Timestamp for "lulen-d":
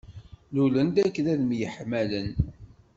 0.53-0.97